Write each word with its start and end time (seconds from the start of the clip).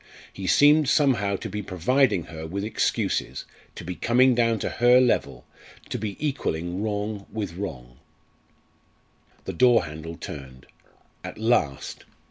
He 0.33 0.47
seemed 0.47 0.89
somehow 0.89 1.35
to 1.35 1.47
be 1.47 1.61
providing 1.61 2.23
her 2.23 2.47
with 2.47 2.63
excuses 2.63 3.45
to 3.75 3.83
be 3.83 3.93
coming 3.93 4.33
down 4.33 4.57
to 4.61 4.69
her 4.81 4.99
level 4.99 5.45
to 5.91 5.99
be 5.99 6.17
equalling 6.19 6.81
wrong 6.81 7.27
with 7.31 7.53
wrong. 7.53 7.99
The 9.45 9.53
door 9.53 9.85
handle 9.85 10.15
turned. 10.17 10.65
At 11.23 11.37
last! 11.37 12.05